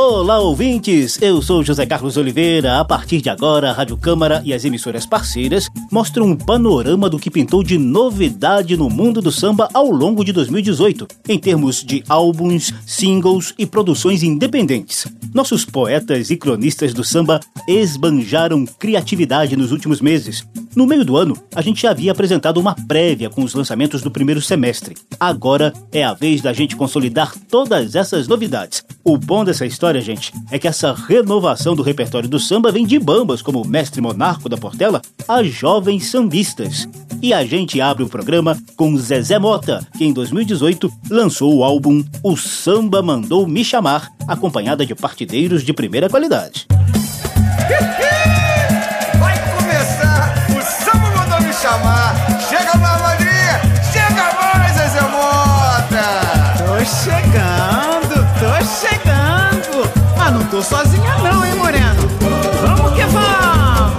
Olá, 0.00 0.38
ouvintes! 0.38 1.20
Eu 1.20 1.42
sou 1.42 1.64
José 1.64 1.84
Carlos 1.84 2.16
Oliveira. 2.16 2.78
A 2.78 2.84
partir 2.84 3.20
de 3.20 3.28
agora, 3.28 3.68
a 3.68 3.72
Rádio 3.72 3.96
Câmara 3.96 4.40
e 4.44 4.54
as 4.54 4.64
emissoras 4.64 5.04
parceiras 5.04 5.68
mostram 5.90 6.24
um 6.24 6.36
panorama 6.36 7.10
do 7.10 7.18
que 7.18 7.28
pintou 7.28 7.64
de 7.64 7.76
novidade 7.76 8.76
no 8.76 8.88
mundo 8.88 9.20
do 9.20 9.32
samba 9.32 9.68
ao 9.74 9.90
longo 9.90 10.24
de 10.24 10.32
2018, 10.32 11.08
em 11.28 11.36
termos 11.36 11.82
de 11.82 12.04
álbuns, 12.08 12.72
singles 12.86 13.52
e 13.58 13.66
produções 13.66 14.22
independentes. 14.22 15.04
Nossos 15.34 15.64
poetas 15.64 16.30
e 16.30 16.36
cronistas 16.36 16.94
do 16.94 17.02
samba 17.02 17.40
esbanjaram 17.66 18.64
criatividade 18.78 19.56
nos 19.56 19.72
últimos 19.72 20.00
meses. 20.00 20.46
No 20.76 20.86
meio 20.86 21.04
do 21.04 21.16
ano, 21.16 21.36
a 21.56 21.60
gente 21.60 21.82
já 21.82 21.90
havia 21.90 22.12
apresentado 22.12 22.58
uma 22.58 22.76
prévia 22.86 23.28
com 23.28 23.42
os 23.42 23.52
lançamentos 23.52 24.00
do 24.00 24.12
primeiro 24.12 24.40
semestre. 24.40 24.94
Agora 25.18 25.72
é 25.90 26.04
a 26.04 26.14
vez 26.14 26.40
da 26.40 26.52
gente 26.52 26.76
consolidar 26.76 27.34
todas 27.50 27.96
essas 27.96 28.28
novidades. 28.28 28.84
O 29.02 29.16
bom 29.16 29.44
dessa 29.44 29.66
história, 29.66 29.87
gente, 29.96 30.32
é 30.50 30.58
que 30.58 30.68
essa 30.68 30.92
renovação 30.92 31.74
do 31.74 31.82
repertório 31.82 32.28
do 32.28 32.38
samba 32.38 32.70
vem 32.70 32.86
de 32.86 32.98
bambas 32.98 33.40
como 33.40 33.62
o 33.62 33.66
Mestre 33.66 34.00
Monarco 34.00 34.48
da 34.48 34.56
Portela 34.56 35.00
a 35.26 35.42
jovens 35.42 36.06
sambistas. 36.06 36.88
E 37.20 37.32
a 37.32 37.44
gente 37.44 37.80
abre 37.80 38.04
o 38.04 38.08
programa 38.08 38.56
com 38.76 38.96
Zezé 38.96 39.38
Mota, 39.38 39.86
que 39.96 40.04
em 40.04 40.12
2018 40.12 40.92
lançou 41.10 41.56
o 41.56 41.64
álbum 41.64 42.04
O 42.22 42.36
Samba 42.36 43.02
Mandou 43.02 43.46
Me 43.46 43.64
Chamar, 43.64 44.10
acompanhada 44.26 44.86
de 44.86 44.94
partideiros 44.94 45.64
de 45.64 45.72
primeira 45.72 46.08
qualidade. 46.08 46.66
Vai 49.18 49.34
começar, 49.56 50.46
o 50.50 50.62
samba 50.62 51.10
mandou 51.16 51.40
me 51.40 51.52
chamar. 51.52 52.14
Chega 52.48 52.76
mais, 52.78 53.02
madrinha, 53.02 53.60
chega 53.92 54.32
mais, 54.34 54.76
Zezé 54.76 55.00
Mota. 55.02 56.06
Tô 56.58 56.78
chegando, 56.84 57.67
tô 60.58 60.62
sozinha 60.62 61.16
não, 61.18 61.44
hein, 61.44 61.54
Moreno? 61.54 62.08
Vamos 62.66 62.92
que 62.94 63.04
vamos! 63.04 63.92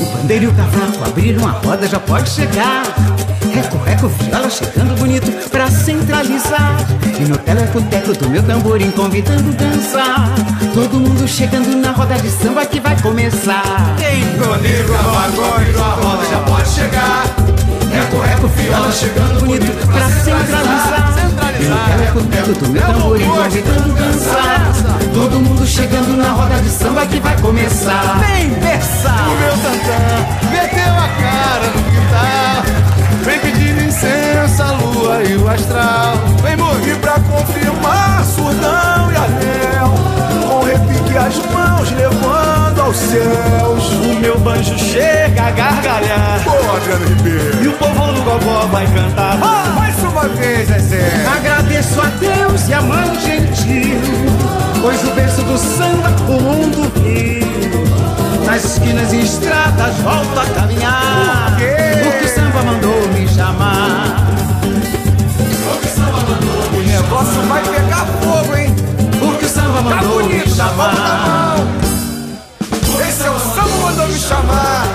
O 0.00 0.16
bandeiro 0.16 0.44
e 0.44 0.48
o 0.48 0.52
cavaco 0.54 1.04
abriram 1.04 1.46
a 1.46 1.50
roda, 1.50 1.86
já 1.86 2.00
pode 2.00 2.30
chegar. 2.30 3.09
Reco, 3.60 3.76
reco, 3.84 4.08
viola 4.08 4.48
chegando 4.48 4.96
bonito 4.98 5.30
pra 5.50 5.70
centralizar. 5.70 6.78
E 7.20 7.24
no 7.24 7.36
teleco-teco 7.36 8.14
do 8.14 8.30
meu 8.30 8.42
tamborim 8.42 8.90
convidando 8.90 9.52
dançar. 9.52 10.30
Todo 10.72 10.98
mundo 10.98 11.28
chegando 11.28 11.76
na 11.76 11.90
roda 11.92 12.14
de 12.14 12.30
samba 12.30 12.64
que 12.64 12.80
vai 12.80 12.98
começar. 13.02 13.94
Quem 13.98 14.24
Bandeiro, 14.38 14.94
pagode, 14.94 15.76
a 15.76 15.94
roda 15.94 16.26
já 16.30 16.38
pode 16.38 16.68
chegar. 16.70 17.24
Reco, 17.92 18.18
reco, 18.20 18.46
viola 18.48 18.92
chegando 18.92 19.44
bonito 19.44 19.86
pra 19.88 20.08
centralizar. 20.08 21.14
E 21.60 21.64
no 21.64 21.76
teleco-teco 21.76 22.64
do 22.64 22.68
meu 22.70 22.82
tamborim 22.82 23.28
convidando 23.28 23.92
dançar. 23.92 24.72
Todo 25.12 25.38
mundo 25.38 25.66
chegando 25.66 26.16
na 26.16 26.30
roda 26.30 26.58
de 26.62 26.70
samba 26.70 27.04
que 27.04 27.20
vai 27.20 27.36
começar. 27.42 28.20
Vem, 28.20 28.52
O 28.52 28.60
versa! 28.60 29.10
meu 29.38 29.52
tantã 29.58 30.50
meteu 30.50 30.94
a 30.94 31.08
cara 31.20 31.66
no 31.66 31.82
quintal. 31.84 32.49
Vem 33.30 33.38
pedindo 33.38 33.80
incenso, 33.84 34.60
a 34.60 34.72
lua 34.72 35.22
e 35.22 35.36
o 35.36 35.48
astral. 35.48 36.14
Vem 36.42 36.56
morrer 36.56 36.96
pra 36.96 37.12
confirmar 37.12 38.24
surdão 38.24 39.12
e 39.12 39.16
anel. 39.16 39.94
Com 40.48 40.64
repique 40.64 41.16
as 41.16 41.36
mãos 41.52 41.90
levando 41.92 42.80
aos 42.80 42.96
céus. 42.96 43.84
O 44.04 44.20
meu 44.20 44.36
banjo 44.40 44.76
chega 44.76 45.42
a 45.42 45.50
gargalhar 45.52 46.40
Boa, 46.44 46.76
Adriano 46.76 47.06
Ribeiro. 47.06 47.62
E 47.62 47.68
o 47.68 47.72
povo 47.74 48.12
do 48.12 48.22
gogó 48.22 48.66
vai 48.66 48.84
cantar 48.86 49.38
Ah, 49.40 49.72
mais 49.76 49.96
uma 50.02 50.26
vez, 50.28 50.66
Zezé. 50.66 51.24
Agradeço 51.32 52.00
a 52.00 52.06
Deus 52.06 52.68
e 52.68 52.74
a 52.74 52.82
mãe 52.82 53.14
gentil, 53.20 54.00
pois 54.82 55.04
o 55.04 55.10
berço 55.12 55.42
do 55.42 55.56
samba 55.56 56.08
o 56.28 56.40
mundo 56.42 56.92
viu. 56.96 58.44
Nas 58.44 58.64
esquinas 58.64 59.12
e 59.12 59.20
estradas 59.20 59.94
volto 59.98 60.40
a 60.40 60.46
caminhar, 60.60 61.50
Por 61.50 61.58
quê? 61.58 61.89
Porque 62.50 62.58
o 62.58 62.62
samba 62.62 62.62
mandou 62.72 63.08
me 63.08 63.28
chamar. 63.28 64.26
O 66.72 66.82
negócio 66.82 67.42
vai 67.48 67.62
pegar 67.62 68.06
fogo, 68.20 68.56
hein? 68.56 68.74
Porque 69.18 69.44
o 69.44 69.48
samba 69.48 69.78
Tá 69.78 69.82
mandou 69.82 70.16
me 70.16 70.22
bonito, 70.28 70.56
tá 70.56 70.64
bom, 70.64 70.76
tá 70.76 70.94
chamar. 70.94 71.56
bom. 71.56 73.00
Esse 73.08 73.26
é 73.26 73.30
o 73.30 73.38
samba 73.38 73.76
mandou 73.82 74.08
me 74.08 74.18
chamar. 74.18 74.86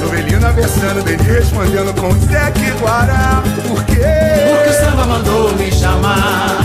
Novelina 0.00 0.52
versando, 0.52 1.02
Deni 1.02 1.22
respondendo 1.24 1.94
com 2.00 2.12
Zeque 2.26 2.70
Guará. 2.80 3.42
Por 3.66 3.82
quê? 3.84 3.94
Porque 3.94 4.70
o 4.70 4.84
samba 4.84 5.04
mandou 5.06 5.52
me 5.54 5.72
chamar. 5.72 6.58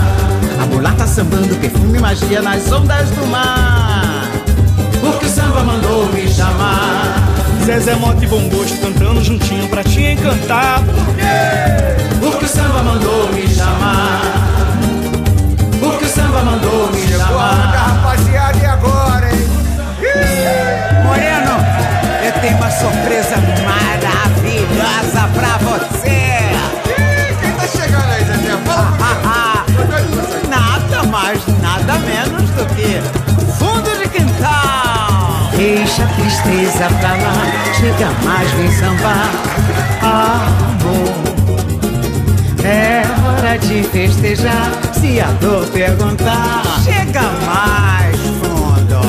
A 0.62 0.66
mulata 0.66 1.06
sambando, 1.06 1.56
perfume 1.56 1.98
e 1.98 2.00
magia 2.00 2.42
nas 2.42 2.70
ondas 2.70 3.08
do 3.10 3.26
mar. 3.26 4.28
Porque 5.00 5.26
o 5.26 5.28
samba 5.28 5.62
mandou 5.64 6.06
me 6.12 6.28
chamar. 6.28 7.29
Zezé 7.64 7.94
Mota 7.94 8.24
e 8.24 8.26
Bom 8.26 8.48
Gosto 8.48 8.76
cantando 8.80 9.22
juntinho 9.22 9.68
pra 9.68 9.82
te 9.84 10.02
encantar 10.02 10.82
Porque 12.20 12.44
o 12.44 12.48
samba 12.48 12.82
mandou 12.82 13.32
me 13.32 13.46
chamar. 13.48 14.20
Porque 15.78 16.04
o 16.04 16.08
samba 16.08 16.42
mandou 16.42 16.90
me 16.92 17.00
Chegou 17.06 17.26
chamar. 17.26 17.72
rapaziada 17.72 18.58
e 18.58 18.66
agora, 18.66 19.30
hein? 19.32 19.48
Moreno, 21.04 21.56
eu 22.24 22.32
tenho 22.40 22.56
uma 22.56 22.70
surpresa 22.70 23.36
maravilhosa 23.64 25.28
pra 25.34 25.58
você. 25.58 26.50
Quem 27.40 27.52
tá 27.52 27.66
chegando 27.68 28.10
aí, 28.10 28.24
Zezé? 28.24 28.56
Fala 28.66 29.64
comigo. 29.66 30.48
nada 30.48 31.02
mais, 31.04 31.40
nada 31.60 31.98
menos 31.98 32.50
do 32.50 32.66
que. 32.74 33.19
Deixa 35.60 36.04
a 36.04 36.06
tristeza 36.06 36.88
pra 37.00 37.16
lá, 37.16 37.74
chega 37.74 38.08
mais, 38.24 38.50
vem 38.52 38.72
sambar. 38.72 39.28
Amor, 40.00 41.12
é 42.64 43.02
hora 43.22 43.58
de 43.58 43.82
festejar. 43.82 44.70
Se 44.94 45.20
a 45.20 45.26
dor 45.32 45.66
perguntar, 45.66 46.62
chega 46.82 47.20
mais 47.44 48.16
fundo. 48.40 49.02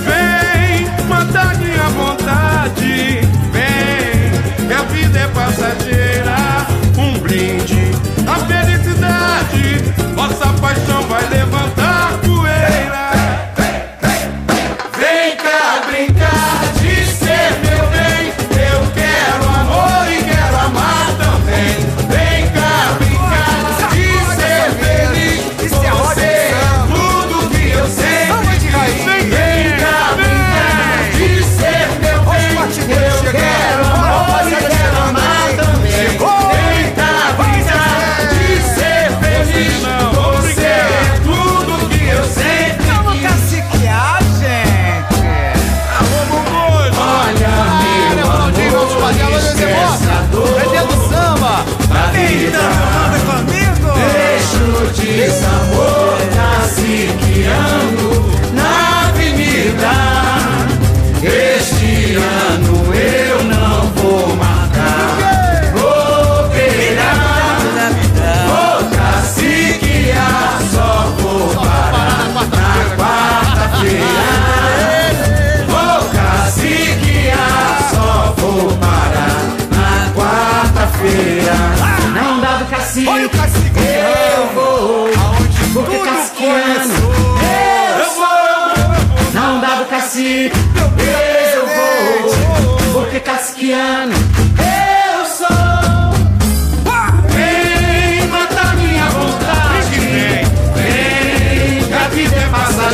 Vem, 0.00 0.88
matar 1.08 1.54
minha 1.58 1.90
vontade. 1.90 3.20
Vem, 3.52 4.66
que 4.66 4.72
a 4.72 4.82
vida 4.84 5.18
é 5.18 5.28
passageira. 5.28 6.66
Um 6.96 7.18
brinde, 7.18 7.90
a 8.26 8.36
felicidade. 8.46 9.92
Nossa 10.14 10.46
paixão 10.54 11.02
vai 11.02 11.20
levantar 11.28 11.35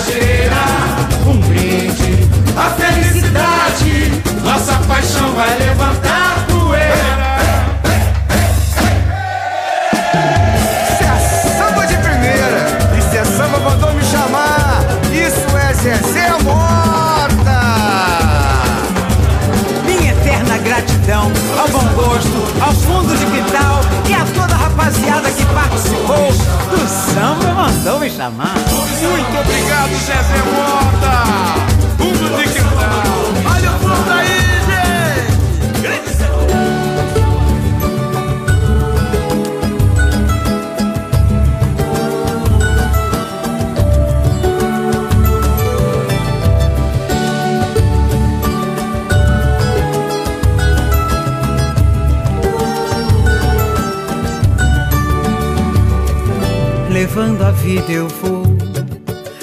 passageira. 0.02 0.56
Um 1.26 1.40
brinde, 1.40 2.28
a 2.56 2.70
felicidade, 2.70 4.22
nossa 4.42 4.74
paixão 4.86 5.32
vai 5.34 5.58
levantar 5.58 6.46
poeira. 6.48 7.32
Zezé 15.82 16.30
Mota. 16.44 17.60
Minha 19.84 20.12
eterna 20.12 20.56
gratidão 20.58 21.32
ao 21.58 21.66
bom 21.66 21.84
gosto, 21.94 22.62
ao 22.64 22.72
fundo 22.72 23.16
de 23.16 23.26
quintal 23.26 23.80
e 24.08 24.14
a 24.14 24.24
toda 24.26 24.54
rapaziada 24.54 25.28
que 25.28 25.44
participou 25.46 26.28
do 26.70 26.88
samba 26.88 27.51
mandou 27.82 27.98
me 27.98 28.08
chamar. 28.08 28.54
Muito 28.54 29.38
obrigado, 29.40 29.90
Zezé 29.96 30.42
Mota. 30.52 31.24
Fundo 31.98 32.36
de 32.36 32.44
quintal. 32.44 33.02
Olha 33.52 33.70
o 33.70 33.78
fundo 33.80 34.12
aí, 34.12 34.38
gente. 34.68 35.80
Grande 35.80 36.10
levando 56.92 57.42
a 57.42 57.50
vida 57.50 57.90
eu 57.90 58.06
vou, 58.06 58.44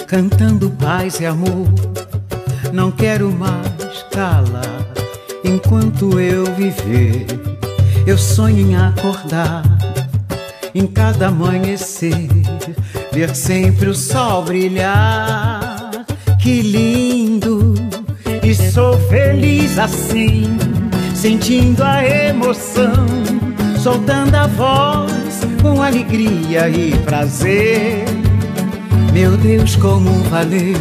cantando 0.06 0.70
paz 0.70 1.20
e 1.20 1.26
amor. 1.26 1.68
Não 2.72 2.92
quero 2.92 3.32
mais 3.32 4.06
calar 4.12 4.86
enquanto 5.44 6.20
eu 6.20 6.46
viver. 6.54 7.26
Eu 8.06 8.18
sonho 8.18 8.60
em 8.60 8.76
acordar 8.76 9.64
em 10.76 10.86
cada 10.86 11.28
amanhecer, 11.30 12.30
ver 13.12 13.36
sempre 13.36 13.90
o 13.90 13.96
sol 13.96 14.44
brilhar. 14.44 15.90
Que 16.40 16.62
lindo! 16.62 17.74
E 18.44 18.54
sou 18.54 18.98
feliz 19.10 19.80
assim, 19.80 20.56
sentindo 21.16 21.84
a 21.84 22.06
emoção, 22.06 23.06
soltando 23.82 24.36
a 24.36 24.48
voz 24.48 25.19
com 25.62 25.82
alegria 25.82 26.70
e 26.70 26.98
prazer. 27.00 28.06
Meu 29.14 29.36
Deus, 29.38 29.76
como 29.76 30.12
valeu 30.26 30.78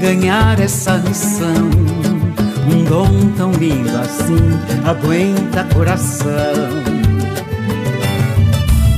ganhar 0.00 0.60
essa 0.60 0.98
missão. 0.98 1.70
Um 2.70 2.84
dom 2.84 3.30
tão 3.36 3.52
lindo 3.52 3.96
assim 3.96 4.36
aguenta 4.84 5.64
coração. 5.74 6.28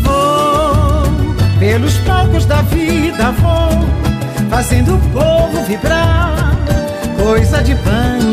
Vou 0.03 1.59
pelos 1.59 1.97
palcos 1.99 2.45
da 2.45 2.63
vida, 2.63 3.33
vou 3.33 4.49
fazendo 4.51 4.97
o 4.97 5.01
povo 5.11 5.65
vibrar, 5.65 6.57
coisa 7.23 7.63
de 7.63 7.75
bamba. 7.75 8.26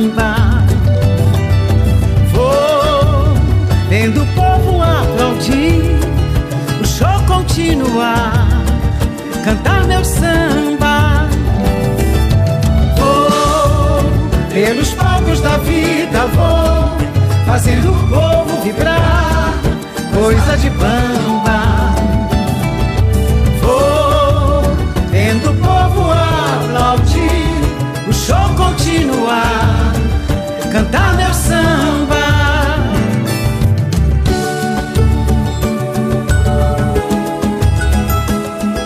Fazendo 17.63 17.91
o 17.91 18.07
povo 18.09 18.61
vibrar, 18.61 19.53
coisa 20.13 20.57
de 20.57 20.69
bamba. 20.71 21.95
Vou 23.61 24.63
vendo 25.09 25.49
o 25.49 25.55
povo 25.55 26.11
aplaudir, 26.11 27.23
o 28.05 28.11
show 28.11 28.49
continuar, 28.57 29.93
cantar 30.73 31.15
meu 31.15 31.33
samba. 31.33 32.23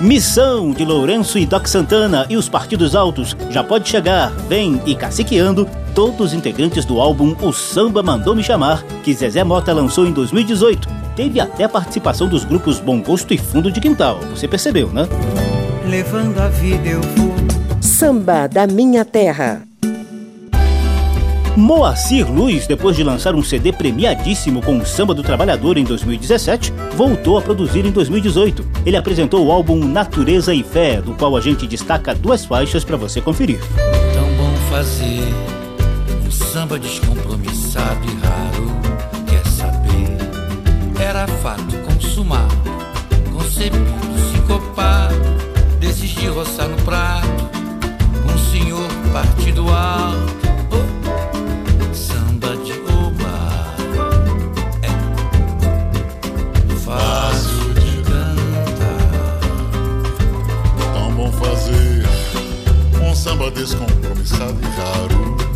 Missão 0.04 0.70
de 0.70 0.86
Lourenço 0.86 1.40
e 1.40 1.48
Doc 1.48 1.66
Santana 1.66 2.28
e 2.30 2.38
os 2.38 2.48
Partidos 2.48 2.96
Altos 2.96 3.36
já 3.50 3.64
pode 3.64 3.90
chegar, 3.90 4.30
vem 4.48 4.80
e 4.86 4.94
caciqueando 4.94 5.68
todos 5.98 6.28
os 6.28 6.34
integrantes 6.34 6.86
do 6.86 7.02
álbum 7.02 7.36
O 7.42 7.52
Samba 7.52 8.04
Mandou 8.04 8.36
Me 8.36 8.44
Chamar, 8.44 8.84
que 9.04 9.12
Zezé 9.16 9.44
Mota 9.44 9.74
lançou 9.74 10.06
em 10.06 10.12
2018. 10.12 10.88
Teve 11.16 11.40
até 11.40 11.68
participação 11.68 12.28
dos 12.28 12.46
grupos 12.46 12.80
Bom 12.80 13.02
Gosto 13.02 13.34
e 13.34 13.38
Fundo 13.40 13.72
de 13.72 13.82
Quintal, 13.82 14.20
você 14.30 14.48
percebeu, 14.48 14.90
né? 14.90 15.08
Levando 15.90 16.38
a 16.38 16.50
vida 16.50 16.88
eu 16.88 17.02
vou. 17.02 17.34
Samba 17.82 18.46
da 18.46 18.68
Minha 18.68 19.04
Terra. 19.04 19.64
Moacir 21.56 22.32
Luiz, 22.32 22.68
depois 22.68 22.96
de 22.96 23.04
lançar 23.04 23.34
um 23.34 23.42
CD 23.42 23.74
premiadíssimo 23.74 24.62
com 24.62 24.78
o 24.78 24.86
Samba 24.86 25.16
do 25.16 25.24
Trabalhador 25.24 25.80
em 25.80 25.84
2017, 25.84 26.72
voltou 26.96 27.40
a 27.40 27.42
produzir 27.42 27.88
em 27.88 27.92
2018. 27.92 28.64
Ele 28.86 28.98
apresentou 28.98 29.48
o 29.48 29.52
álbum 29.52 29.84
Natureza 29.84 30.54
e 30.54 30.62
Fé, 30.62 31.02
do 31.02 31.16
qual 31.16 31.36
a 31.36 31.42
gente 31.42 31.66
destaca 31.66 32.14
duas 32.14 32.46
faixas 32.46 32.84
para 32.84 32.98
você 32.98 33.20
conferir. 33.20 33.60
Tão 34.14 34.28
bom 34.36 34.54
fazer 34.70 35.57
samba 36.58 36.80
descompromissado 36.80 38.00
e 38.10 38.26
raro, 38.26 39.26
quer 39.28 39.46
saber? 39.46 40.18
Era 41.00 41.28
fato 41.28 41.78
consumar, 41.86 42.48
concebido, 43.32 43.86
sincopado, 44.32 45.14
desses 45.80 46.10
de 46.10 46.28
roçar 46.30 46.68
no 46.68 46.78
prato, 46.78 47.28
um 48.26 48.38
senhor 48.52 48.90
partido 49.14 49.70
alto 49.70 50.28
samba 63.14 63.52
descompromissado 63.52 64.58
e 64.62 64.66
raro, 64.80 65.47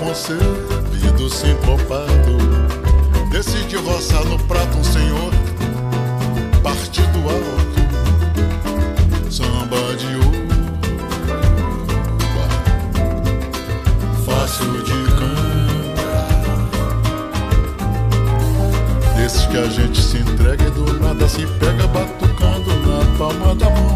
concebido, 0.00 1.28
sincopado. 1.28 2.38
Decidi 3.30 3.76
roçar 3.76 4.24
no 4.24 4.38
prato 4.38 4.78
um 4.78 4.84
senhor, 4.84 5.32
partido 6.62 7.18
alto, 7.28 7.80
samba 9.30 9.94
de 9.96 10.16
ouro, 10.16 10.48
fácil 14.24 14.82
de 14.82 14.92
cantar. 15.18 16.28
Desses 19.16 19.46
que 19.46 19.58
a 19.58 19.68
gente 19.68 20.02
se 20.02 20.18
entrega 20.18 20.64
e 20.64 20.70
do 20.70 20.98
nada 20.98 21.28
se 21.28 21.46
pega 21.46 21.86
batucando 21.86 22.70
palma 23.16 23.54
da 23.54 23.68
mão. 23.70 23.89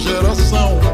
geração. 0.00 0.89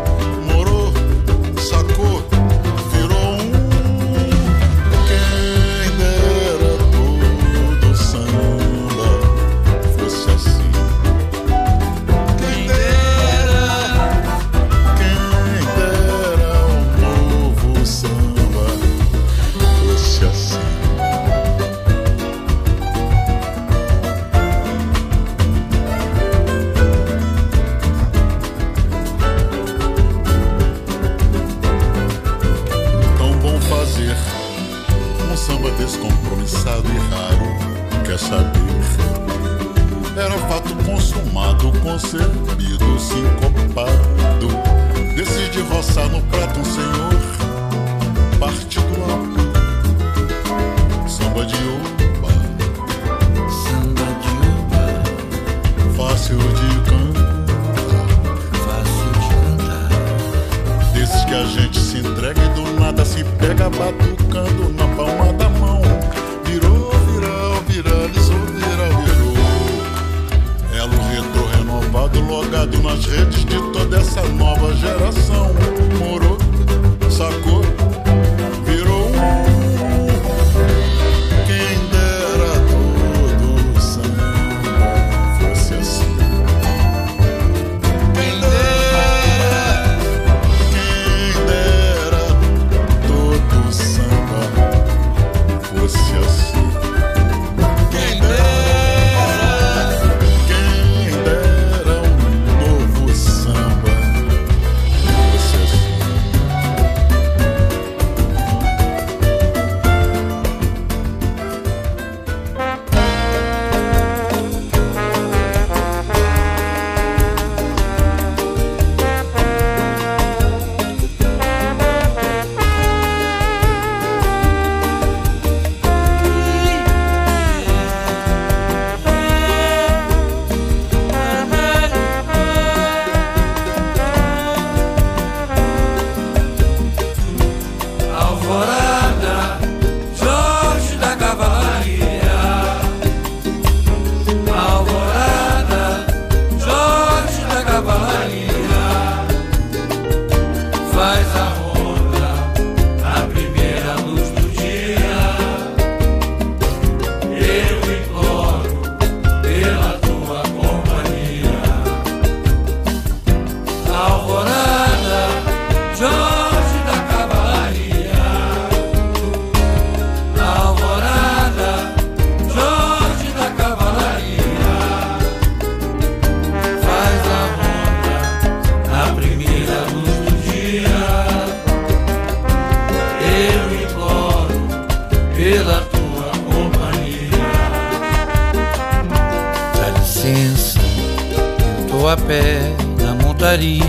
pé 192.17 192.75
na 193.03 193.15
montaria. 193.15 193.85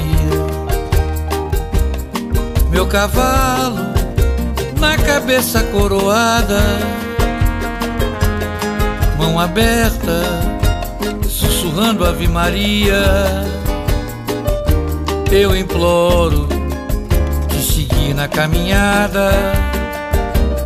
Meu 2.70 2.86
cavalo 2.86 3.88
na 4.80 4.98
cabeça 4.98 5.64
coroada, 5.64 6.62
mão 9.18 9.40
aberta, 9.40 10.22
sussurrando 11.28 12.06
Ave 12.06 12.28
Maria. 12.28 13.04
Eu 15.32 15.56
imploro 15.56 16.48
te 17.50 17.62
seguir 17.62 18.14
na 18.14 18.28
caminhada, 18.28 19.32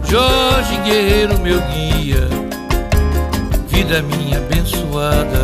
Jorge 0.03 0.77
Guerreiro, 0.83 1.39
meu 1.39 1.59
guia, 1.61 2.27
vida 3.67 4.01
minha 4.01 4.37
abençoada. 4.37 5.40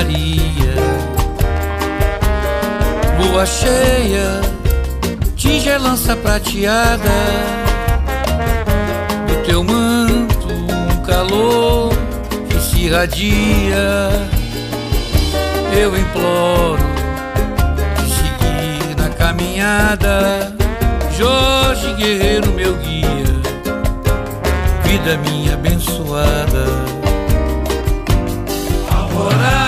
Maria. 0.00 0.74
Lua 3.18 3.44
cheia, 3.44 4.40
tinge 5.36 5.76
lança 5.76 6.16
prateada. 6.16 7.18
Do 9.28 9.44
teu 9.44 9.62
manto, 9.62 10.48
um 10.48 11.02
calor 11.02 11.92
que 12.48 12.58
se 12.62 12.86
irradia. 12.86 14.10
Eu 15.78 15.94
imploro 15.94 16.82
de 17.96 18.10
seguir 18.10 18.96
na 18.96 19.10
caminhada. 19.10 20.56
Jorge 21.14 21.92
Guerreiro, 21.92 22.50
meu 22.52 22.74
guia, 22.78 23.34
vida 24.82 25.18
minha 25.18 25.52
abençoada. 25.52 26.64
Alvorada. 28.90 29.59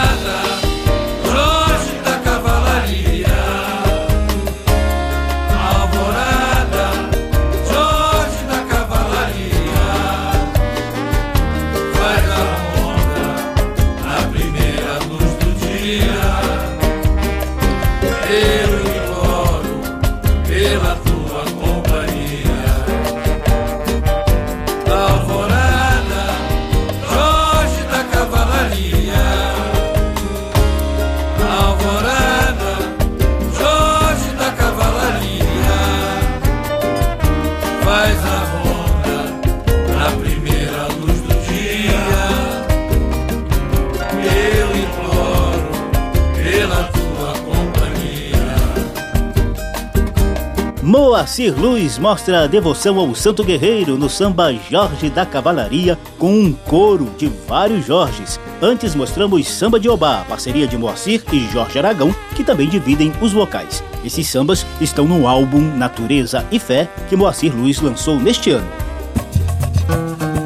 Moacir 51.33 51.59
Luz 51.59 51.97
mostra 51.97 52.45
a 52.45 52.47
devoção 52.47 53.01
ao 53.01 53.15
santo 53.15 53.43
guerreiro 53.43 53.97
no 53.97 54.07
samba 54.07 54.53
Jorge 54.53 55.09
da 55.09 55.25
Cavalaria 55.25 55.99
com 56.19 56.31
um 56.31 56.53
coro 56.53 57.09
de 57.17 57.27
vários 57.49 57.87
Jorges. 57.87 58.39
Antes 58.61 58.95
mostramos 58.95 59.49
Samba 59.49 59.81
de 59.81 59.89
Obá, 59.89 60.27
parceria 60.29 60.67
de 60.67 60.77
Moacir 60.77 61.25
e 61.33 61.41
Jorge 61.51 61.79
Aragão, 61.79 62.15
que 62.37 62.45
também 62.45 62.69
dividem 62.69 63.15
os 63.23 63.33
vocais. 63.33 63.83
Esses 64.05 64.29
sambas 64.29 64.67
estão 64.79 65.09
no 65.09 65.27
álbum 65.27 65.63
Natureza 65.75 66.45
e 66.53 66.59
Fé 66.59 66.87
que 67.09 67.17
Moacir 67.17 67.57
Luz 67.57 67.81
lançou 67.81 68.21
neste 68.21 68.51
ano. 68.51 68.69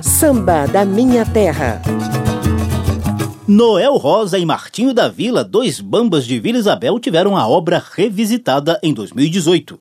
Samba 0.00 0.68
da 0.68 0.84
Minha 0.84 1.26
Terra. 1.26 1.82
Noel 3.44 3.96
Rosa 3.96 4.38
e 4.38 4.46
Martinho 4.46 4.94
da 4.94 5.08
Vila, 5.08 5.42
dois 5.42 5.80
bambas 5.80 6.24
de 6.24 6.38
Vila 6.38 6.58
Isabel, 6.58 7.00
tiveram 7.00 7.36
a 7.36 7.44
obra 7.48 7.82
revisitada 7.96 8.78
em 8.84 8.94
2018. 8.94 9.80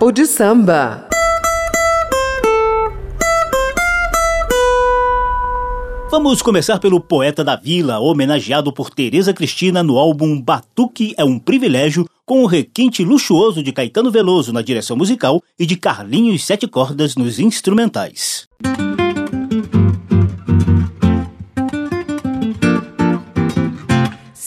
Papo 0.00 0.12
de 0.12 0.24
samba. 0.24 1.06
Vamos 6.10 6.40
começar 6.40 6.78
pelo 6.78 7.02
Poeta 7.02 7.44
da 7.44 7.54
Vila, 7.54 7.98
homenageado 8.00 8.72
por 8.72 8.88
Tereza 8.88 9.34
Cristina 9.34 9.82
no 9.82 9.98
álbum 9.98 10.40
Batuque 10.40 11.14
é 11.18 11.24
um 11.24 11.38
Privilégio, 11.38 12.08
com 12.24 12.42
o 12.42 12.46
requinte 12.46 13.04
luxuoso 13.04 13.62
de 13.62 13.72
Caetano 13.72 14.10
Veloso 14.10 14.54
na 14.54 14.62
direção 14.62 14.96
musical 14.96 15.42
e 15.58 15.66
de 15.66 15.76
Carlinhos 15.76 16.46
Sete 16.46 16.66
Cordas 16.66 17.14
nos 17.14 17.38
instrumentais. 17.38 18.48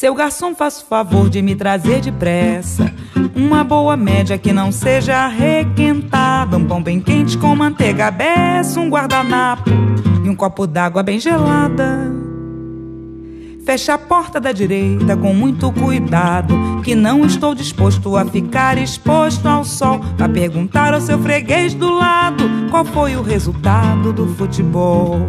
Seu 0.03 0.13
garçom, 0.13 0.53
faça 0.53 0.83
o 0.83 0.85
favor 0.85 1.29
de 1.29 1.41
me 1.41 1.55
trazer 1.55 2.01
depressa 2.01 2.91
uma 3.33 3.63
boa 3.63 3.95
média 3.95 4.37
que 4.37 4.51
não 4.51 4.69
seja 4.69 5.27
requentada, 5.27 6.57
um 6.57 6.65
pão 6.65 6.83
bem 6.83 6.99
quente 6.99 7.37
com 7.37 7.55
manteiga 7.55 8.11
beça, 8.11 8.81
um 8.81 8.89
guardanapo 8.89 9.69
e 10.21 10.29
um 10.29 10.35
copo 10.35 10.67
d'água 10.67 11.01
bem 11.03 11.21
gelada. 11.21 12.11
Feche 13.65 13.91
a 13.91 13.97
porta 13.97 14.41
da 14.41 14.51
direita 14.51 15.15
com 15.15 15.33
muito 15.33 15.71
cuidado, 15.71 16.53
que 16.83 16.95
não 16.95 17.25
estou 17.25 17.55
disposto 17.55 18.17
a 18.17 18.25
ficar 18.25 18.77
exposto 18.77 19.47
ao 19.47 19.63
sol. 19.63 20.01
Pra 20.17 20.27
perguntar 20.27 20.93
ao 20.93 20.99
seu 20.99 21.17
freguês 21.17 21.73
do 21.73 21.89
lado 21.89 22.43
qual 22.69 22.83
foi 22.83 23.15
o 23.15 23.21
resultado 23.21 24.11
do 24.11 24.27
futebol. 24.35 25.25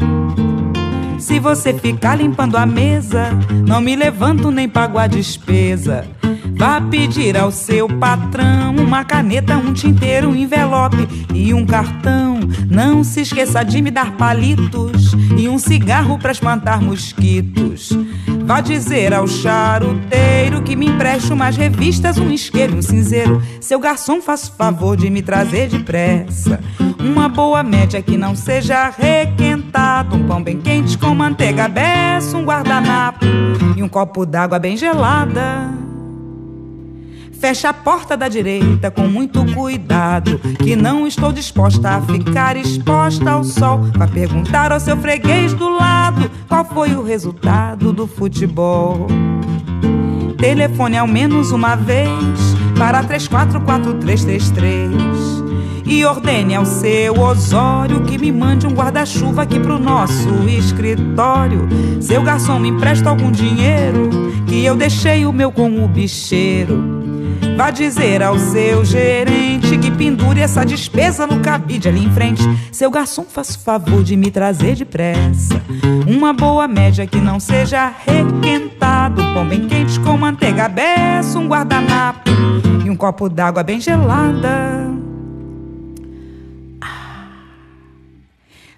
Se 1.24 1.40
você 1.40 1.72
ficar 1.72 2.16
limpando 2.16 2.54
a 2.54 2.66
mesa, 2.66 3.30
não 3.66 3.80
me 3.80 3.96
levanto 3.96 4.50
nem 4.50 4.68
pago 4.68 4.98
a 4.98 5.06
despesa. 5.06 6.06
Vá 6.54 6.82
pedir 6.82 7.34
ao 7.34 7.50
seu 7.50 7.88
patrão 7.88 8.76
uma 8.76 9.06
caneta, 9.06 9.56
um 9.56 9.72
tinteiro, 9.72 10.28
um 10.28 10.36
envelope 10.36 11.08
e 11.34 11.54
um 11.54 11.64
cartão. 11.64 12.40
Não 12.70 13.02
se 13.02 13.22
esqueça 13.22 13.64
de 13.64 13.80
me 13.80 13.90
dar 13.90 14.18
palitos 14.18 15.14
e 15.38 15.48
um 15.48 15.58
cigarro 15.58 16.18
para 16.18 16.32
espantar 16.32 16.82
mosquitos. 16.82 17.88
Vá 18.44 18.60
dizer 18.60 19.14
ao 19.14 19.26
charuteiro 19.26 20.60
que 20.62 20.76
me 20.76 20.88
empreste 20.88 21.32
umas 21.32 21.56
revistas, 21.56 22.18
um 22.18 22.30
isqueiro, 22.30 22.76
um 22.76 22.82
cinzeiro. 22.82 23.42
Seu 23.62 23.80
garçom, 23.80 24.20
faça 24.20 24.52
favor 24.52 24.94
de 24.94 25.08
me 25.08 25.22
trazer 25.22 25.70
depressa. 25.70 26.60
Uma 27.04 27.28
boa 27.28 27.62
média 27.62 28.00
que 28.00 28.16
não 28.16 28.34
seja 28.34 28.88
requentado. 28.88 30.16
Um 30.16 30.26
pão 30.26 30.42
bem 30.42 30.58
quente 30.58 30.96
com 30.96 31.14
manteiga 31.14 31.68
beça, 31.68 32.38
um 32.38 32.44
guardanapo 32.44 33.26
e 33.76 33.82
um 33.82 33.88
copo 33.90 34.24
d'água 34.24 34.58
bem 34.58 34.74
gelada. 34.74 35.70
Feche 37.38 37.66
a 37.66 37.74
porta 37.74 38.16
da 38.16 38.26
direita 38.26 38.90
com 38.90 39.06
muito 39.06 39.44
cuidado, 39.52 40.38
que 40.62 40.74
não 40.74 41.06
estou 41.06 41.30
disposta 41.30 41.90
a 41.90 42.00
ficar 42.00 42.56
exposta 42.56 43.32
ao 43.32 43.44
sol. 43.44 43.80
Pra 43.92 44.08
perguntar 44.08 44.72
ao 44.72 44.80
seu 44.80 44.96
freguês 44.96 45.52
do 45.52 45.68
lado 45.68 46.30
qual 46.48 46.64
foi 46.64 46.96
o 46.96 47.02
resultado 47.02 47.92
do 47.92 48.06
futebol. 48.06 49.08
Telefone 50.38 50.96
ao 50.96 51.06
menos 51.06 51.52
uma 51.52 51.76
vez 51.76 52.08
para 52.78 53.04
344333 53.04 55.43
e 55.86 56.04
ordene 56.04 56.54
ao 56.54 56.64
seu 56.64 57.20
Osório 57.20 58.02
que 58.04 58.18
me 58.18 58.32
mande 58.32 58.66
um 58.66 58.72
guarda-chuva 58.72 59.42
aqui 59.42 59.60
pro 59.60 59.78
nosso 59.78 60.28
escritório. 60.48 61.68
Seu 62.00 62.22
garçom 62.22 62.58
me 62.58 62.68
empresta 62.68 63.10
algum 63.10 63.30
dinheiro 63.30 64.10
que 64.46 64.64
eu 64.64 64.76
deixei 64.76 65.26
o 65.26 65.32
meu 65.32 65.52
com 65.52 65.84
o 65.84 65.88
bicheiro. 65.88 67.04
Vá 67.56 67.70
dizer 67.70 68.20
ao 68.22 68.36
seu 68.38 68.84
gerente 68.84 69.78
que 69.78 69.90
pendure 69.90 70.40
essa 70.40 70.64
despesa 70.64 71.26
no 71.26 71.40
cabide 71.40 71.88
ali 71.88 72.04
em 72.04 72.10
frente. 72.10 72.42
Seu 72.72 72.90
garçom, 72.90 73.24
faça 73.24 73.56
o 73.56 73.60
favor 73.60 74.02
de 74.02 74.16
me 74.16 74.30
trazer 74.30 74.74
depressa. 74.74 75.62
Uma 76.06 76.32
boa 76.32 76.66
média 76.66 77.06
que 77.06 77.18
não 77.18 77.38
seja 77.38 77.92
requentado. 78.04 79.22
Pão 79.32 79.46
bem 79.46 79.68
quente 79.68 80.00
com 80.00 80.16
manteiga 80.16 80.68
beça, 80.68 81.38
um 81.38 81.46
guardanapo 81.46 82.30
e 82.84 82.90
um 82.90 82.96
copo 82.96 83.28
d'água 83.28 83.62
bem 83.62 83.80
gelada. 83.80 85.03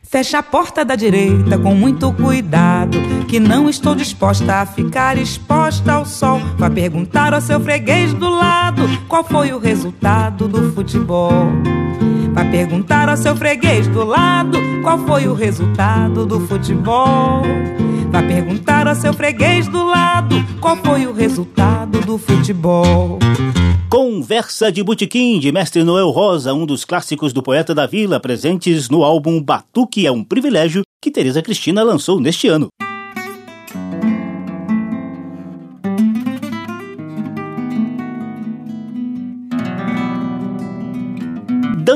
Feche 0.09 0.37
a 0.37 0.43
porta 0.43 0.85
da 0.85 0.95
direita 0.95 1.59
com 1.59 1.75
muito 1.75 2.13
cuidado, 2.13 2.97
que 3.27 3.41
não 3.41 3.69
estou 3.69 3.93
disposta 3.93 4.63
a 4.63 4.67
ficar 4.67 5.19
exposta 5.19 5.95
ao 5.95 6.07
sol. 6.07 6.41
Vá 6.57 6.71
perguntar 6.71 7.35
ao 7.35 7.41
seu 7.41 7.59
freguês 7.61 8.15
do 8.15 8.31
lado 8.31 8.83
qual 9.09 9.25
foi 9.25 9.53
o 9.53 9.59
resultado 9.59 10.47
do 10.47 10.73
futebol. 10.73 11.51
Vá 12.33 12.45
perguntar 12.45 13.09
ao 13.09 13.17
seu 13.17 13.35
freguês 13.35 13.89
do 13.89 14.05
lado 14.05 14.59
qual 14.83 14.99
foi 14.99 15.27
o 15.27 15.35
resultado 15.35 16.25
do 16.25 16.41
futebol. 16.47 17.43
Vá 18.13 18.23
perguntar 18.23 18.87
ao 18.87 18.95
seu 18.95 19.13
freguês 19.13 19.67
do 19.67 19.85
lado 19.85 20.37
qual 20.61 20.77
foi 20.77 21.07
o 21.07 21.13
resultado 21.13 22.01
do 22.03 22.17
futebol. 22.17 23.19
Conversa 23.89 24.73
de 24.73 24.83
Botequim, 24.83 25.39
de 25.39 25.53
Mestre 25.53 25.85
Noel 25.85 26.11
Rosa, 26.11 26.53
um 26.53 26.67
dos 26.67 26.85
clássicos 26.85 27.33
do 27.33 27.41
poeta 27.41 27.73
da 27.73 27.87
vila, 27.87 28.19
presentes 28.19 28.89
no 28.89 29.05
álbum 29.05 29.41
Batuque 29.41 30.05
é 30.05 30.11
um 30.11 30.25
Privilégio, 30.25 30.83
que 31.01 31.09
Tereza 31.09 31.41
Cristina 31.41 31.85
lançou 31.85 32.21
neste 32.21 32.49
ano. 32.49 32.67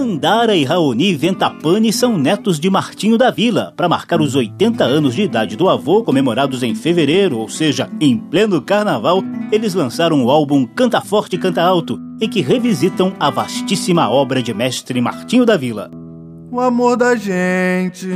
Dandara 0.00 0.56
e 0.56 0.64
Raoni 0.64 1.14
Ventapani 1.14 1.92
são 1.92 2.16
netos 2.16 2.58
de 2.58 2.70
Martinho 2.70 3.18
da 3.18 3.30
Vila. 3.30 3.74
Para 3.76 3.86
marcar 3.86 4.18
os 4.18 4.34
80 4.34 4.82
anos 4.82 5.14
de 5.14 5.20
idade 5.20 5.56
do 5.56 5.68
avô, 5.68 6.02
comemorados 6.02 6.62
em 6.62 6.74
fevereiro, 6.74 7.36
ou 7.36 7.50
seja, 7.50 7.86
em 8.00 8.16
pleno 8.16 8.62
carnaval, 8.62 9.22
eles 9.52 9.74
lançaram 9.74 10.24
o 10.24 10.30
álbum 10.30 10.64
Canta 10.64 11.02
Forte 11.02 11.36
Canta 11.36 11.60
Alto, 11.60 12.00
em 12.18 12.26
que 12.26 12.40
revisitam 12.40 13.12
a 13.20 13.28
vastíssima 13.28 14.08
obra 14.08 14.42
de 14.42 14.54
mestre 14.54 15.02
Martinho 15.02 15.44
da 15.44 15.58
Vila. 15.58 15.90
O 16.50 16.58
amor 16.58 16.96
da 16.96 17.14
gente 17.14 18.08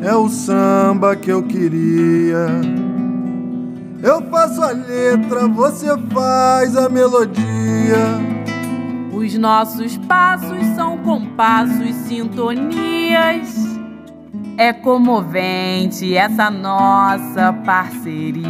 é 0.00 0.16
o 0.16 0.30
samba 0.30 1.14
que 1.14 1.30
eu 1.30 1.42
queria. 1.42 2.48
Eu 4.02 4.22
faço 4.30 4.62
a 4.62 4.70
letra, 4.70 5.46
você 5.46 5.88
faz 6.10 6.74
a 6.74 6.88
melodia. 6.88 8.35
Os 9.26 9.36
nossos 9.36 9.98
passos 9.98 10.64
são 10.76 10.98
compassos, 10.98 11.96
sintonias. 12.06 13.56
É 14.56 14.72
comovente 14.72 16.16
essa 16.16 16.48
nossa 16.48 17.52
parceria. 17.64 18.46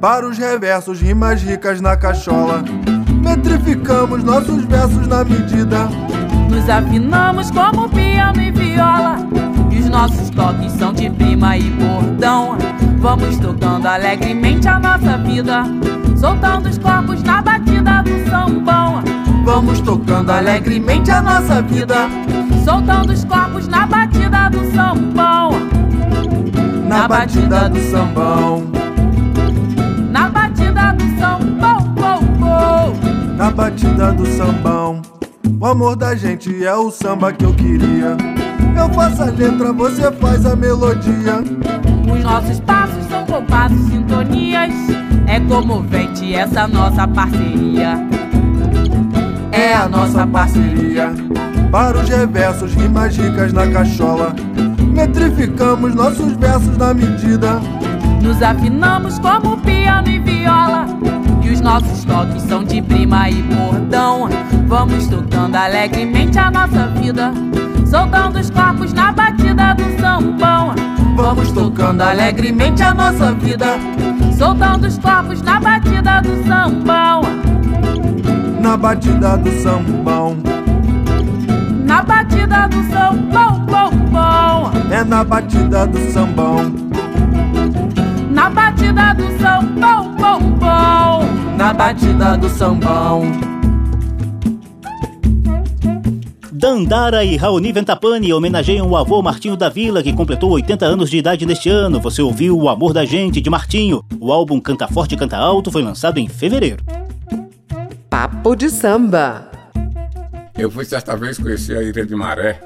Para 0.00 0.26
os 0.26 0.38
reversos, 0.38 1.02
rimas 1.02 1.42
ricas 1.42 1.82
na 1.82 1.98
cachola. 1.98 2.64
Metrificamos 3.22 4.24
nossos 4.24 4.64
versos 4.64 5.06
na 5.06 5.22
medida. 5.22 5.86
Nos 6.50 6.66
afinamos 6.70 7.50
como 7.50 7.90
piano 7.90 8.40
e 8.40 8.50
viola. 8.50 9.18
E 9.74 9.80
os 9.80 9.88
nossos 9.88 10.30
toques 10.30 10.72
são 10.72 10.92
de 10.92 11.10
prima 11.10 11.56
e 11.56 11.64
bordão. 11.70 12.56
Vamos 12.98 13.36
tocando 13.38 13.86
alegremente 13.86 14.68
a 14.68 14.78
nossa 14.78 15.18
vida. 15.18 15.64
Soltando 16.16 16.68
os 16.68 16.78
corpos 16.78 17.22
na 17.24 17.42
batida 17.42 18.02
do 18.02 18.30
sambão. 18.30 19.02
Vamos 19.44 19.80
tocando 19.80 20.30
alegremente 20.30 21.10
a 21.10 21.20
nossa 21.20 21.60
vida. 21.62 22.08
Soltando 22.64 23.12
os 23.12 23.24
corpos 23.24 23.66
na 23.66 23.86
batida 23.86 24.48
do 24.48 24.64
sambão. 24.72 25.50
Na 26.86 27.08
batida 27.08 27.68
do 27.68 27.80
sambão. 27.90 28.62
Na 30.10 30.28
batida 30.28 30.92
do 30.92 31.18
sambão. 31.18 32.22
Na 33.36 33.50
batida 33.50 34.12
do 34.12 34.26
sambão. 34.26 35.02
O 35.60 35.66
amor 35.66 35.96
da 35.96 36.14
gente 36.14 36.64
é 36.64 36.74
o 36.74 36.90
samba 36.90 37.32
que 37.32 37.44
eu 37.44 37.52
queria. 37.52 38.16
Eu 38.76 38.88
faço 38.90 39.22
a 39.22 39.26
letra, 39.26 39.72
você 39.72 40.10
faz 40.12 40.44
a 40.46 40.56
melodia. 40.56 41.42
Os 42.12 42.22
nossos 42.22 42.60
passos 42.60 43.04
são 43.08 43.24
compassos, 43.24 43.80
sintonias. 43.88 44.74
É 45.26 45.40
comovente 45.40 46.34
essa 46.34 46.68
nossa 46.68 47.06
parceria. 47.08 47.96
É 49.52 49.74
a 49.74 49.88
nossa 49.88 50.26
parceria. 50.26 51.12
Para 51.70 51.98
os 51.98 52.08
reversos, 52.08 52.74
rimas 52.74 53.16
ricas 53.16 53.52
na 53.52 53.66
cachola. 53.68 54.34
Metrificamos 54.92 55.94
nossos 55.94 56.32
versos 56.34 56.76
na 56.76 56.94
medida. 56.94 57.60
Nos 58.22 58.40
afinamos 58.42 59.18
como 59.18 59.56
piano 59.58 60.08
e 60.08 60.18
viola. 60.18 60.86
E 61.44 61.50
os 61.50 61.60
nossos 61.60 62.04
toques 62.04 62.42
são 62.42 62.64
de 62.64 62.80
prima 62.80 63.28
e 63.28 63.42
bordão. 63.42 64.28
Vamos 64.66 65.06
tocando 65.06 65.54
alegremente 65.54 66.38
a 66.38 66.50
nossa 66.50 66.86
vida. 66.88 67.32
Soltando 67.86 68.38
os 68.38 68.48
corpos 68.48 68.94
na 68.94 69.12
batida 69.12 69.74
do 69.74 70.00
sambão. 70.00 70.74
Vamos 71.14 71.52
tocando 71.52 72.00
alegremente 72.00 72.82
a 72.82 72.94
nossa 72.94 73.32
vida. 73.34 73.76
Soltando 74.36 74.86
os 74.86 74.98
corpos 74.98 75.42
na 75.42 75.60
batida 75.60 76.22
do 76.22 76.46
sambão. 76.48 77.20
Na 78.60 78.76
batida 78.78 79.36
do 79.36 79.50
sambão. 79.62 80.36
Na 81.84 82.02
batida 82.02 82.68
do 82.68 82.82
sambão, 82.90 83.60
bom, 83.66 83.90
bom. 84.10 84.72
É 84.90 85.04
na 85.04 85.22
batida 85.22 85.86
do 85.86 85.98
sambão. 86.10 86.83
Batida 91.74 92.36
do 92.36 92.48
sambão. 92.48 93.22
Dandara 96.52 97.24
e 97.24 97.36
Raoni 97.36 97.72
Ventapani 97.72 98.32
homenageiam 98.32 98.88
o 98.88 98.96
avô 98.96 99.20
Martinho 99.20 99.56
da 99.56 99.68
Vila, 99.68 100.02
que 100.02 100.12
completou 100.12 100.50
80 100.52 100.86
anos 100.86 101.10
de 101.10 101.18
idade 101.18 101.44
neste 101.44 101.68
ano. 101.68 102.00
Você 102.00 102.22
ouviu 102.22 102.56
O 102.56 102.68
Amor 102.68 102.94
da 102.94 103.04
Gente, 103.04 103.40
de 103.40 103.50
Martinho. 103.50 104.02
O 104.18 104.32
álbum 104.32 104.60
Canta 104.60 104.88
Forte 104.88 105.14
e 105.14 105.18
Canta 105.18 105.36
Alto 105.36 105.70
foi 105.70 105.82
lançado 105.82 106.18
em 106.18 106.28
fevereiro. 106.28 106.82
Papo 108.08 108.54
de 108.54 108.70
samba. 108.70 109.50
Eu 110.56 110.70
fui 110.70 110.84
certa 110.84 111.16
vez 111.16 111.36
conhecer 111.38 111.76
a 111.76 111.82
Ilha 111.82 112.06
de 112.06 112.14
Maré. 112.14 112.60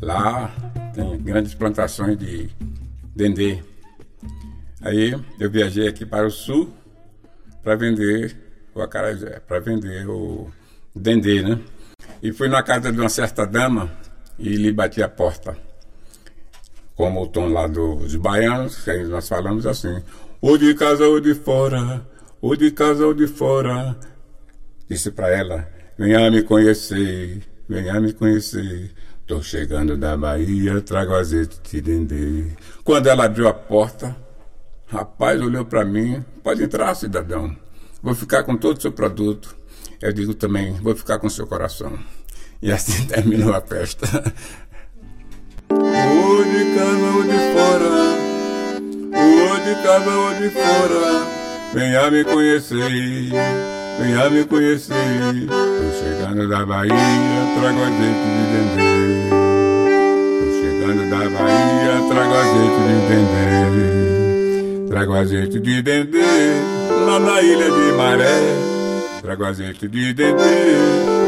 Lá 0.00 0.50
tem 0.94 1.20
grandes 1.20 1.54
plantações 1.54 2.18
de 2.18 2.48
dendê. 3.14 3.58
Aí 4.80 5.14
eu 5.38 5.50
viajei 5.50 5.86
aqui 5.86 6.06
para 6.06 6.26
o 6.26 6.30
sul 6.30 6.72
para 7.68 7.76
vender 7.76 8.34
o 8.74 8.80
acarajé, 8.80 9.40
para 9.46 9.60
vender 9.60 10.08
o 10.08 10.50
dendê, 10.94 11.42
né? 11.42 11.60
E 12.22 12.32
fui 12.32 12.48
na 12.48 12.62
casa 12.62 12.90
de 12.90 12.98
uma 12.98 13.10
certa 13.10 13.44
dama 13.44 13.92
e 14.38 14.56
lhe 14.56 14.72
bati 14.72 15.02
a 15.02 15.08
porta. 15.08 15.54
Como 16.96 17.22
o 17.22 17.26
tom 17.26 17.48
lá 17.48 17.66
dos 17.66 18.16
baianos, 18.16 18.82
que 18.82 19.04
nós 19.04 19.28
falamos 19.28 19.66
assim: 19.66 20.02
ou 20.40 20.56
de 20.56 20.74
casa 20.74 21.06
ou 21.06 21.20
de 21.20 21.34
fora, 21.34 22.08
ou 22.40 22.56
de 22.56 22.70
casa 22.70 23.04
ou 23.06 23.12
de 23.12 23.26
fora. 23.26 23.94
Disse 24.88 25.10
para 25.10 25.28
ela: 25.28 25.68
venha 25.98 26.30
me 26.30 26.42
conhecer, 26.42 27.42
venha 27.68 28.00
me 28.00 28.14
conhecer. 28.14 28.92
Tô 29.26 29.42
chegando 29.42 29.94
da 29.94 30.16
Bahia, 30.16 30.80
trago 30.80 31.12
azeite 31.12 31.60
de 31.62 31.82
dendê. 31.82 32.46
Quando 32.82 33.08
ela 33.08 33.26
abriu 33.26 33.46
a 33.46 33.52
porta, 33.52 34.16
rapaz 34.88 35.40
olhou 35.40 35.64
para 35.64 35.84
mim: 35.84 36.24
pode 36.42 36.62
entrar, 36.62 36.94
cidadão. 36.94 37.54
Vou 38.02 38.14
ficar 38.14 38.42
com 38.42 38.56
todo 38.56 38.78
o 38.78 38.80
seu 38.80 38.92
produto. 38.92 39.56
Eu 40.00 40.12
digo 40.12 40.34
também: 40.34 40.72
vou 40.74 40.94
ficar 40.96 41.18
com 41.18 41.26
o 41.26 41.30
seu 41.30 41.46
coração. 41.46 41.98
E 42.60 42.72
assim 42.72 43.04
terminou 43.06 43.54
a 43.54 43.60
festa. 43.60 44.06
Ou 45.70 46.44
de 46.44 46.74
casa 46.74 47.06
ou 47.14 47.22
de 47.22 47.38
fora, 47.52 47.90
ou 49.14 49.56
de 49.60 49.82
casa 49.82 50.10
ou 50.10 50.34
de 50.34 50.50
fora, 50.50 51.26
venha 51.74 52.10
me 52.10 52.24
conhecer, 52.24 53.30
venha 54.00 54.30
me 54.30 54.44
conhecer. 54.44 54.94
Tô 55.46 55.92
chegando 56.02 56.48
da 56.48 56.64
Bahia, 56.64 56.94
trago 57.60 57.82
azeite 57.82 58.28
de 58.34 58.44
dendê. 58.52 59.28
Tô 60.40 60.46
chegando 60.62 61.10
da 61.10 61.18
Bahia, 61.18 62.08
trago 62.08 62.34
azeite 62.34 62.80
de 62.86 63.08
dendê. 63.08 64.07
Trago 64.88 65.14
azeite 65.14 65.60
de 65.60 65.82
dendê 65.82 66.24
lá 67.04 67.18
na 67.20 67.42
ilha 67.42 67.70
de 67.70 67.92
Maré. 67.96 68.40
Trago 69.20 69.44
azeite 69.44 69.86
de 69.86 70.14
dendê 70.14 70.32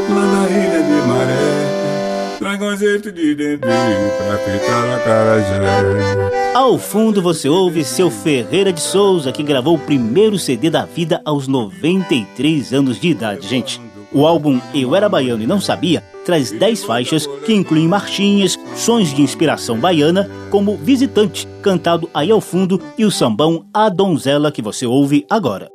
lá 0.09 0.25
na 0.25 0.49
ilha 0.49 0.83
de 0.83 1.07
Maré. 1.07 2.37
Trago 2.39 2.65
azeite 2.65 3.11
de 3.11 3.35
dendê 3.35 3.57
pra 3.59 4.37
fritar 4.39 4.95
a 4.95 4.99
carajé. 4.99 6.53
Ao 6.55 6.77
fundo 6.79 7.21
você 7.21 7.47
ouve 7.47 7.83
seu 7.83 8.09
Ferreira 8.09 8.73
de 8.73 8.81
Souza, 8.81 9.31
que 9.31 9.43
gravou 9.43 9.75
o 9.75 9.79
primeiro 9.79 10.39
CD 10.39 10.69
da 10.69 10.85
vida 10.85 11.21
aos 11.23 11.47
93 11.47 12.73
anos 12.73 12.99
de 12.99 13.09
idade, 13.09 13.47
gente. 13.47 13.79
O 14.11 14.25
álbum 14.25 14.59
Eu 14.73 14.95
Era 14.95 15.07
Baiano 15.07 15.43
e 15.43 15.47
Não 15.47 15.61
Sabia 15.61 16.03
traz 16.25 16.51
10 16.51 16.83
faixas 16.83 17.27
que 17.45 17.53
incluem 17.53 17.87
marchinhas, 17.87 18.57
sons 18.75 19.13
de 19.13 19.21
inspiração 19.21 19.79
baiana, 19.79 20.29
como 20.49 20.77
Visitante, 20.77 21.47
cantado 21.61 22.09
aí 22.13 22.31
ao 22.31 22.41
fundo, 22.41 22.81
e 22.97 23.05
o 23.05 23.11
sambão 23.11 23.65
A 23.73 23.89
Donzela 23.89 24.51
que 24.51 24.61
você 24.61 24.85
ouve 24.85 25.25
agora. 25.29 25.69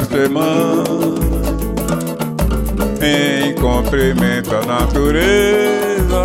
Ser 0.00 0.28
mãe 0.28 0.84
Em 3.02 3.54
cumprimento 3.54 4.54
à 4.54 4.64
natureza. 4.64 6.22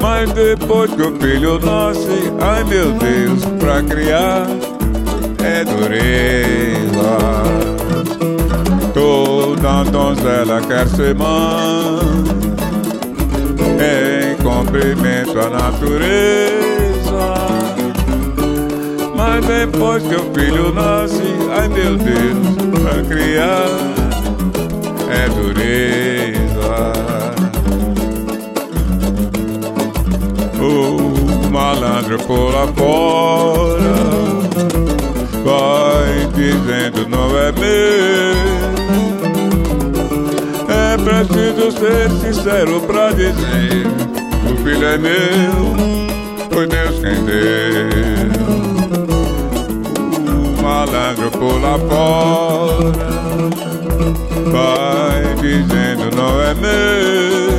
Mas 0.00 0.30
depois 0.32 0.90
que 0.92 1.02
o 1.02 1.16
filho 1.20 1.58
nasce 1.60 2.32
Ai 2.40 2.64
meu 2.64 2.92
Deus, 2.92 3.44
pra 3.58 3.82
criar 3.82 4.46
é 5.46 5.64
dureza. 5.64 7.18
Toda 8.92 9.84
donzela 9.84 10.60
quer 10.62 10.88
ser 10.88 11.14
mãe. 11.14 12.00
Em 13.78 14.36
cumprimento 14.42 15.38
à 15.38 15.50
natureza 15.50 16.75
mas 19.26 19.44
depois 19.44 20.02
que 20.04 20.14
o 20.14 20.32
filho 20.32 20.72
nasce, 20.72 21.20
ai 21.50 21.68
meu 21.68 21.96
Deus, 21.96 22.54
pra 22.80 23.02
criar 23.02 23.66
é 25.10 25.28
dureza. 25.28 26.92
O 30.60 31.50
malandro 31.50 32.18
lá 32.52 32.66
fora 32.76 33.96
vai 35.44 36.28
dizendo 36.34 37.08
não 37.08 37.36
é 37.36 37.52
meu. 37.52 38.36
É 40.68 40.96
preciso 40.98 41.72
ser 41.72 42.10
sincero 42.20 42.80
pra 42.82 43.10
dizer: 43.10 43.86
o 44.52 44.56
filho 44.62 44.86
é 44.86 44.98
meu, 44.98 45.76
foi 46.52 46.66
Deus 46.68 47.00
quem 47.00 47.24
deu 47.24 48.35
malandro 50.86 51.30
pula 51.30 51.78
fora. 51.88 53.06
Vai 54.52 55.34
dizendo 55.40 56.10
não 56.14 56.40
é 56.42 56.54
meu. 56.54 57.56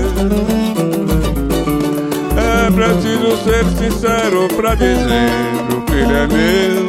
É 2.38 2.72
preciso 2.72 3.38
ser 3.44 3.66
sincero 3.78 4.48
pra 4.56 4.76
dizer 4.76 5.32
O 5.70 5.82
filho 5.90 6.16
é 6.16 6.28
meu 6.28 6.88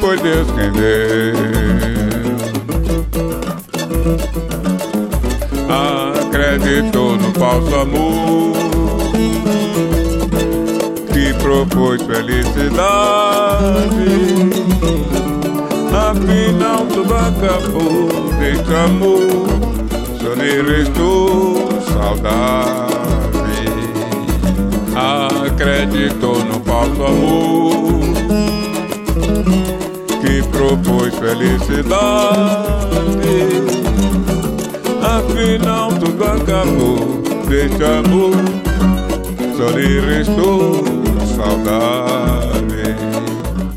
Foi 0.00 0.18
Deus 0.18 0.48
quem 0.50 0.70
deu. 0.72 1.32
Acreditou 6.26 7.16
no 7.16 7.32
falso 7.32 7.74
amor 7.74 8.52
Que 11.12 11.32
propôs 11.34 12.02
felicidade 12.02 12.84
Afinal 15.94 16.86
tudo 16.86 17.14
acabou 17.14 18.08
Deste 18.38 18.74
amor 18.74 19.46
Só 20.20 20.34
lhe 20.34 20.62
restou 20.62 21.68
saudade 21.92 22.94
Acreditou 25.46 26.44
no 26.44 26.60
falso 26.64 27.04
amor 27.04 28.00
Que 30.20 30.42
propôs 30.48 31.14
felicidade 31.14 32.74
afinal 35.34 35.88
tudo 35.92 36.24
acabou, 36.24 37.22
deixa 37.48 37.98
amor, 37.98 38.34
só 39.56 39.70
lhe 39.76 40.00
restou 40.00 40.84
saudade. 41.36 42.63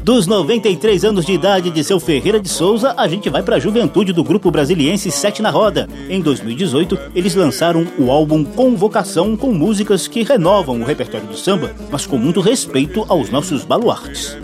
Dos 0.08 0.26
93 0.26 1.04
anos 1.04 1.26
de 1.26 1.34
idade 1.34 1.70
de 1.70 1.84
seu 1.84 2.00
Ferreira 2.00 2.40
de 2.40 2.48
Souza, 2.48 2.94
a 2.96 3.10
gente 3.10 3.30
vai 3.30 3.44
para 3.44 3.58
a 3.58 3.60
juventude 3.60 4.14
do 4.14 4.24
grupo 4.24 4.50
brasiliense 4.50 5.12
Sete 5.12 5.42
na 5.42 5.50
Roda. 5.50 5.86
Em 6.10 6.22
2018, 6.22 6.98
eles 7.14 7.36
lançaram 7.36 7.86
o 8.00 8.10
álbum 8.10 8.46
Convocação 8.46 9.36
com 9.36 9.52
músicas 9.52 10.08
que 10.08 10.24
renovam 10.24 10.80
o 10.80 10.86
repertório 10.86 11.28
do 11.28 11.36
samba, 11.36 11.76
mas 11.92 12.06
com 12.06 12.18
muito 12.18 12.40
respeito 12.40 13.06
aos 13.10 13.30
nossos 13.30 13.66
baluartes. 13.66 14.38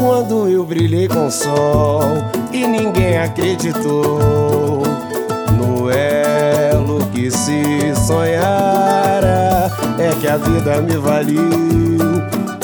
Quando 0.00 0.48
eu 0.48 0.64
brilhei 0.64 1.06
com 1.06 1.28
o 1.28 1.30
sol 1.30 2.00
e 2.52 2.66
ninguém 2.66 3.18
acreditou 3.18 4.65
no 5.86 5.92
elo 5.92 7.06
que 7.12 7.30
se 7.30 7.94
sonhara, 8.06 9.70
é 9.98 10.10
que 10.20 10.26
a 10.26 10.36
vida 10.36 10.82
me 10.82 10.96
valiu 10.96 11.40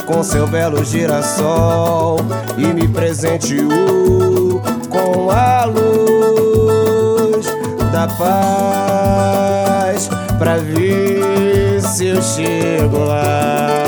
com 0.07 0.23
seu 0.25 0.47
belo 0.47 0.85
girassol 0.85 2.19
e 2.59 2.67
me 2.67 2.89
presenteou 2.89 4.61
com 4.89 5.31
a 5.31 5.65
luz 5.67 7.47
da 7.93 8.09
paz 8.09 10.11
pra 10.39 10.57
ver 10.57 11.81
se 11.81 12.09
eu 12.09 12.21
chego 12.21 13.05
lá. 13.05 13.82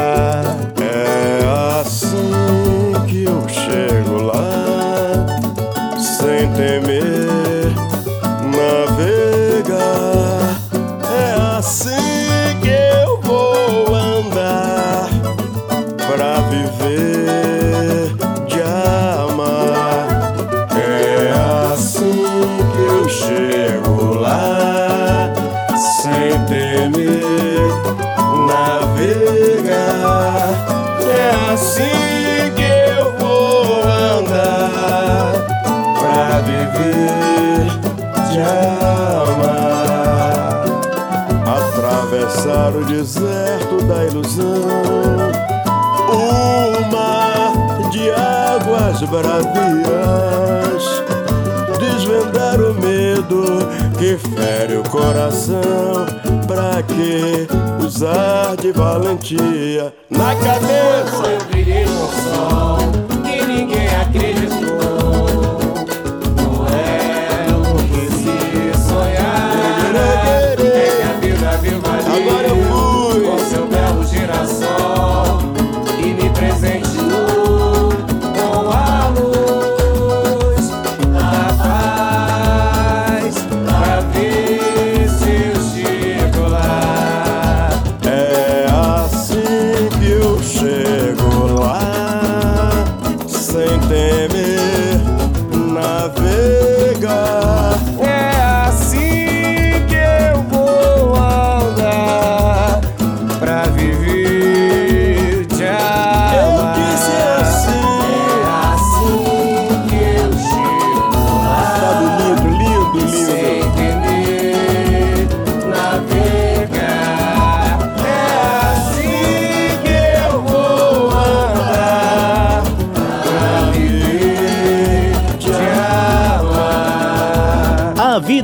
Coração. 54.95 56.07
Pra 56.47 56.83
que 56.83 57.49
usar 57.85 58.57
de 58.57 58.71
valentia 58.71 59.93
na 60.09 60.37
cabeça? 60.37 61.27
Eu 61.27 61.41
com 61.85 62.05
o 62.05 62.13
sol 62.23 62.79
e 63.27 63.45
ninguém 63.45 63.89
acreditou 63.89 64.44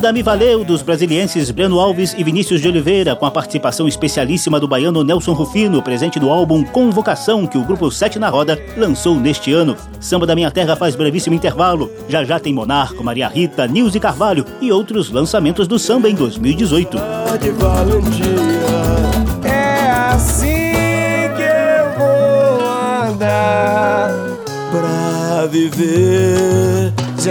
Vida 0.01 0.15
Me 0.15 0.23
Valeu 0.23 0.65
dos 0.65 0.81
brasilienses 0.81 1.51
Breno 1.51 1.79
Alves 1.79 2.15
e 2.17 2.25
Vinícius 2.25 2.63
de 2.63 2.69
Oliveira, 2.69 3.15
com 3.15 3.27
a 3.27 3.31
participação 3.31 3.87
especialíssima 3.87 4.59
do 4.59 4.67
baiano 4.67 5.05
Nelson 5.05 5.35
Rufino, 5.35 5.83
presente 5.83 6.19
no 6.19 6.31
álbum 6.31 6.65
Convocação, 6.65 7.47
que 7.47 7.59
o 7.59 7.65
grupo 7.65 7.91
Sete 7.91 8.19
na 8.19 8.31
Roda 8.31 8.59
lançou 8.79 9.21
neste 9.21 9.53
ano. 9.53 9.77
Samba 10.01 10.27
da 10.27 10.35
Minha 10.35 10.51
Terra 10.51 10.75
faz 10.75 10.97
brevíssimo 10.97 11.37
intervalo. 11.37 11.91
Já 12.09 12.25
já 12.25 12.41
tem 12.41 12.55
Monarco, 12.55 13.05
Maria 13.05 13.29
Rita, 13.29 13.67
Nilce 13.67 14.01
Carvalho 14.01 14.47
e 14.59 14.73
outros 14.73 15.11
lançamentos 15.11 15.69
do 15.69 15.79
samba 15.79 16.09
em 16.09 16.15
2018. 16.15 16.97
De 17.39 17.51
valentia. 17.51 18.25
É 19.45 19.91
assim 20.15 20.73
que 21.37 21.43
eu 21.43 21.99
vou 21.99 22.67
andar 23.07 24.09
pra 24.71 25.47
viver 25.47 26.91
de 27.19 27.31